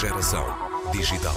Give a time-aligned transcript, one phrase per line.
[0.00, 0.46] Geração
[0.92, 1.36] digital.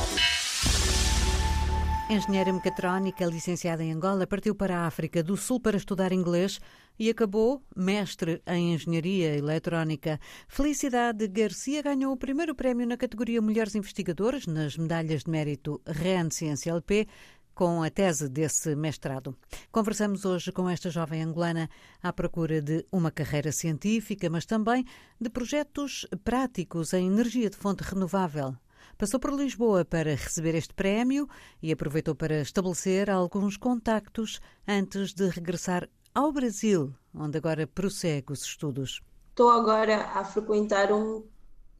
[2.10, 6.62] Engenheira mecatrónica, licenciada em Angola, partiu para a África do Sul para estudar inglês
[6.98, 10.18] e acabou mestre em engenharia eletrónica.
[10.48, 16.30] Felicidade Garcia ganhou o primeiro prémio na categoria Mulheres Investigadoras nas medalhas de mérito REN
[16.30, 17.06] Ciência LP
[17.54, 19.36] com a tese desse mestrado.
[19.72, 21.70] Conversamos hoje com esta jovem angolana
[22.02, 24.86] à procura de uma carreira científica, mas também
[25.20, 28.56] de projetos práticos em energia de fonte renovável.
[28.98, 31.28] Passou por Lisboa para receber este prémio
[31.62, 38.44] e aproveitou para estabelecer alguns contactos antes de regressar ao Brasil, onde agora prossegue os
[38.44, 39.02] estudos.
[39.30, 41.24] Estou agora a frequentar um,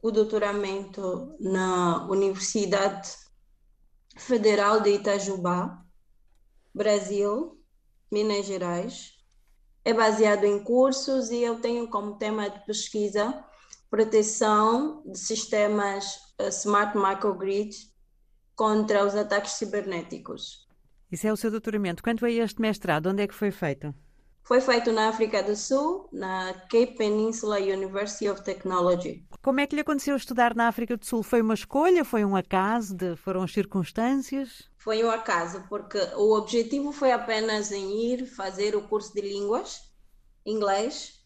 [0.02, 3.23] o doutoramento na Universidade
[4.16, 5.84] Federal de Itajubá,
[6.74, 7.60] Brasil,
[8.10, 9.14] Minas Gerais.
[9.84, 13.44] É baseado em cursos e eu tenho como tema de pesquisa
[13.94, 17.70] proteção de sistemas eh, smart microgrid
[18.56, 20.66] contra os ataques cibernéticos.
[21.12, 22.02] Isso é o seu doutoramento.
[22.02, 23.94] Quanto a este mestrado, onde é que foi feito?
[24.44, 29.26] Foi feito na África do Sul, na Cape Peninsula University of Technology.
[29.42, 31.22] Como é que lhe aconteceu estudar na África do Sul?
[31.22, 32.04] Foi uma escolha?
[32.04, 32.94] Foi um acaso?
[32.94, 34.68] De, foram as circunstâncias?
[34.76, 39.80] Foi um acaso, porque o objetivo foi apenas em ir fazer o curso de línguas,
[40.44, 41.24] inglês,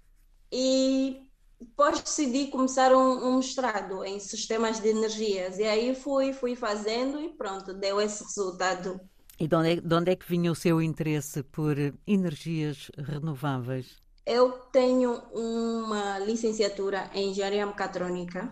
[0.52, 1.28] e
[1.60, 5.58] depois decidi começar um, um mestrado em sistemas de energias.
[5.58, 9.00] E aí fui, fui fazendo e pronto, deu esse resultado
[9.38, 13.96] e de onde, é, de onde é que vinha o seu interesse por energias renováveis?
[14.26, 18.50] Eu tenho uma licenciatura em engenharia mecatrônica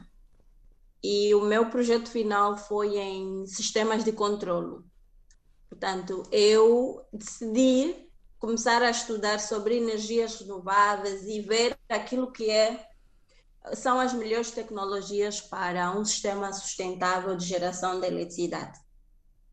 [1.03, 4.84] e o meu projeto final foi em sistemas de controlo.
[5.69, 7.95] Portanto, eu decidi
[8.39, 12.89] começar a estudar sobre energias renováveis e ver aquilo que é
[13.75, 18.86] são as melhores tecnologias para um sistema sustentável de geração de eletricidade.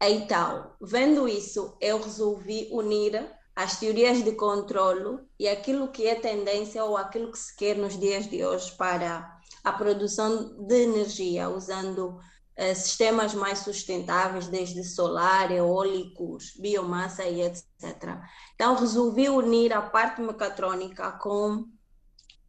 [0.09, 3.25] Então, vendo isso, eu resolvi unir
[3.55, 7.97] as teorias de controlo e aquilo que é tendência ou aquilo que se quer nos
[7.97, 15.51] dias de hoje para a produção de energia, usando uh, sistemas mais sustentáveis, desde solar,
[15.51, 18.19] eólicos, biomassa e etc.
[18.55, 21.65] Então, resolvi unir a parte mecatrônica com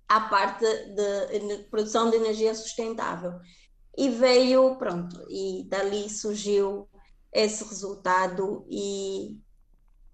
[0.09, 3.34] a parte de produção de energia sustentável.
[3.97, 6.88] E veio, pronto, e dali surgiu
[7.34, 9.41] esse resultado e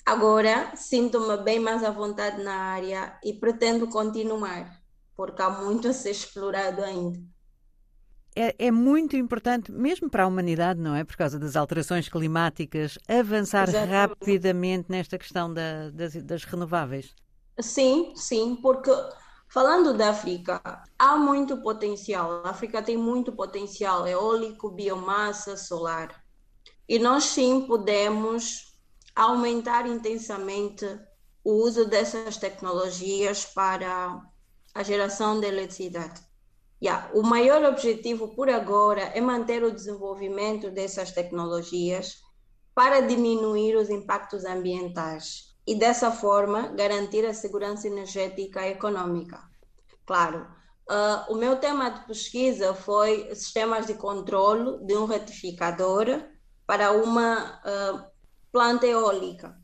[0.04, 4.80] agora sinto-me bem mais à vontade na área e pretendo continuar,
[5.14, 7.20] porque há muito a ser explorado ainda.
[8.34, 11.02] É, é, muito importante, mesmo para a humanidade, não é?
[11.04, 13.90] Por causa das alterações climáticas, avançar Exatamente.
[13.90, 17.14] rapidamente nesta questão da, das, das renováveis.
[17.60, 18.90] Sim, sim, porque
[19.48, 20.62] falando da África,
[20.96, 22.42] há muito potencial.
[22.44, 26.19] A África tem muito potencial eólico, biomassa, solar.
[26.90, 28.74] E nós sim podemos
[29.14, 30.84] aumentar intensamente
[31.44, 34.20] o uso dessas tecnologias para
[34.74, 36.20] a geração de eletricidade.
[36.82, 42.16] Yeah, o maior objetivo por agora é manter o desenvolvimento dessas tecnologias
[42.74, 49.40] para diminuir os impactos ambientais e dessa forma garantir a segurança energética e econômica.
[50.04, 50.44] Claro,
[50.90, 56.28] uh, o meu tema de pesquisa foi sistemas de controle de um retificador
[56.70, 58.04] para uma uh,
[58.52, 59.60] planta eólica.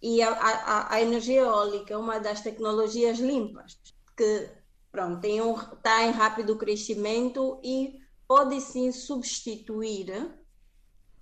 [0.00, 3.78] E a, a, a, energia eólica é uma das tecnologias limpas,
[4.16, 4.48] que
[4.90, 10.34] pronto, tem um, está em rápido crescimento e pode sim substituir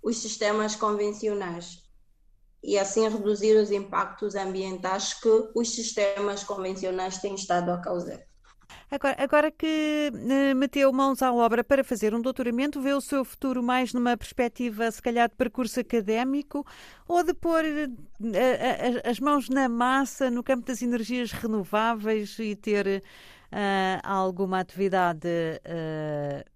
[0.01, 1.83] os sistemas convencionais
[2.63, 8.25] e assim reduzir os impactos ambientais que os sistemas convencionais têm estado a causar.
[8.95, 13.25] Agora, agora que uh, meteu mãos à obra para fazer um doutoramento, vê o seu
[13.25, 16.65] futuro mais numa perspectiva, se calhar, de percurso académico
[17.09, 23.03] ou de pôr uh, as mãos na massa no campo das energias renováveis e ter
[23.03, 25.29] uh, alguma atividade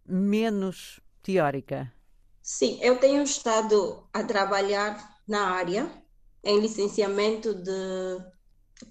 [0.07, 1.93] menos teórica?
[2.41, 4.97] Sim, eu tenho estado a trabalhar
[5.27, 5.91] na área
[6.45, 8.23] em licenciamento de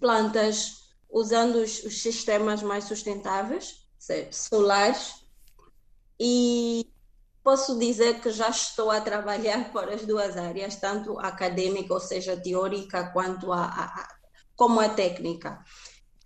[0.02, 3.88] plantas usando os, os sistemas mais sustentáveis,
[4.32, 5.26] solares,
[6.20, 6.90] e
[7.44, 12.36] posso dizer que já estou a trabalhar por as duas áreas, tanto acadêmica, ou seja,
[12.36, 14.16] teórica, quanto a, a,
[14.56, 15.64] como a técnica.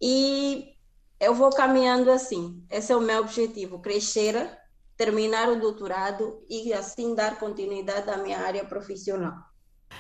[0.02, 0.76] E
[1.20, 2.66] eu vou caminhando assim.
[2.70, 4.58] Esse é o meu objetivo: crescer,
[4.98, 9.36] terminar o doutorado e assim dar continuidade à minha área profissional.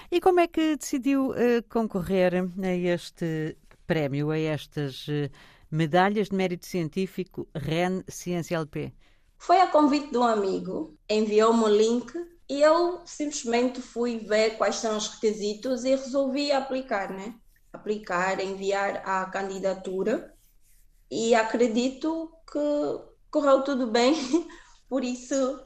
[0.09, 3.57] E como é que decidiu uh, concorrer a este
[3.91, 5.29] prémio a estas eh,
[5.69, 8.93] medalhas de mérito científico REN Ciência LP?
[9.37, 12.09] Foi a convite de um amigo, enviou-me o link
[12.47, 17.35] e eu simplesmente fui ver quais são os requisitos e resolvi aplicar, né?
[17.73, 20.33] Aplicar, enviar a candidatura
[21.11, 22.59] e acredito que
[23.29, 24.15] correu tudo bem,
[24.87, 25.59] por isso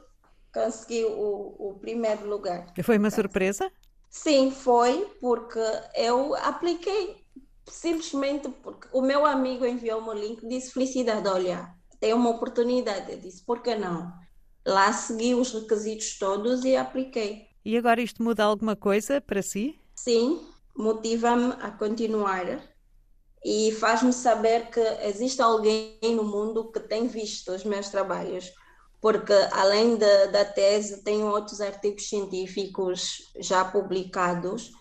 [0.52, 2.74] consegui o, o primeiro lugar.
[2.82, 3.70] Foi uma surpresa?
[4.10, 5.60] Sim, foi, porque
[5.94, 7.24] eu apliquei
[7.68, 11.68] simplesmente porque o meu amigo enviou-me o link disse felicidade, olha,
[12.00, 13.12] tem uma oportunidade.
[13.12, 14.12] Eu disse, por que não?
[14.66, 17.46] Lá segui os requisitos todos e apliquei.
[17.64, 19.78] E agora isto muda alguma coisa para si?
[19.94, 20.40] Sim,
[20.76, 22.62] motiva-me a continuar
[23.44, 28.52] e faz-me saber que existe alguém no mundo que tem visto os meus trabalhos,
[29.00, 34.72] porque além de, da tese, tenho outros artigos científicos já publicados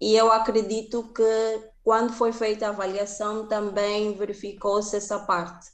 [0.00, 5.68] e eu acredito que quando foi feita a avaliação também verificou-se essa parte.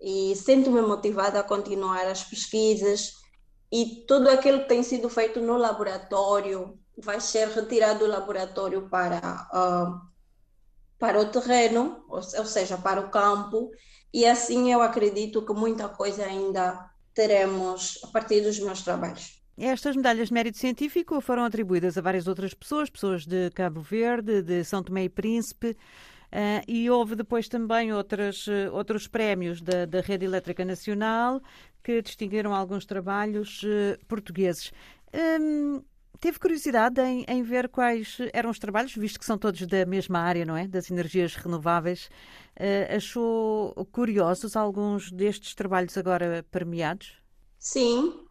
[0.00, 3.14] E sinto-me motivada a continuar as pesquisas
[3.70, 9.48] e tudo aquilo que tem sido feito no laboratório vai ser retirado do laboratório para
[9.52, 10.08] uh,
[10.98, 13.70] para o terreno, ou, ou seja, para o campo,
[14.12, 19.37] e assim eu acredito que muita coisa ainda teremos a partir dos meus trabalhos.
[19.60, 24.40] Estas medalhas de mérito científico foram atribuídas a várias outras pessoas, pessoas de Cabo Verde,
[24.40, 29.84] de São Tomé e Príncipe, uh, e houve depois também outras, uh, outros prémios da,
[29.84, 31.42] da, Rede Elétrica Nacional
[31.82, 34.70] que distinguiram alguns trabalhos uh, portugueses.
[35.12, 35.82] Um,
[36.20, 40.18] Teve curiosidade em, em, ver quais eram os trabalhos, visto que são todos da mesma
[40.18, 40.66] área, não é?
[40.66, 42.10] Das energias renováveis.
[42.92, 47.22] Achou curiosos alguns destes trabalhos agora premiados?
[47.56, 48.27] Sim,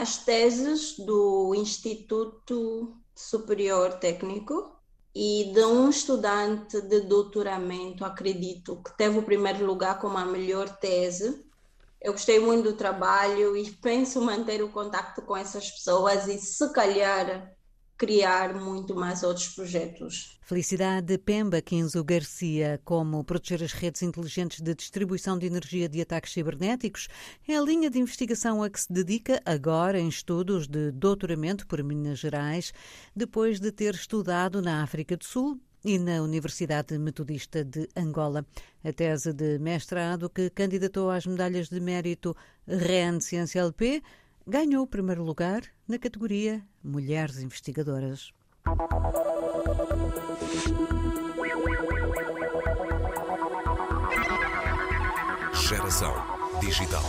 [0.00, 4.76] as teses do Instituto Superior Técnico
[5.12, 10.68] e de um estudante de doutoramento, acredito, que teve o primeiro lugar como a melhor
[10.78, 11.44] tese.
[12.00, 16.72] Eu gostei muito do trabalho e penso manter o contato com essas pessoas e, se
[16.72, 17.52] calhar,
[17.98, 20.38] criar muito mais outros projetos.
[20.40, 26.32] Felicidade Pemba Quinzo Garcia, como proteger as redes inteligentes de distribuição de energia de ataques
[26.32, 27.08] cibernéticos,
[27.46, 31.82] é a linha de investigação a que se dedica agora em estudos de doutoramento por
[31.82, 32.72] Minas Gerais,
[33.14, 38.46] depois de ter estudado na África do Sul e na Universidade Metodista de Angola.
[38.84, 42.36] A tese de mestrado que candidatou às medalhas de mérito
[42.66, 44.02] REN Ciência LP
[44.48, 48.32] ganhou o primeiro lugar na categoria Mulheres Investigadoras.
[55.52, 56.14] Geração
[56.60, 57.04] Digital.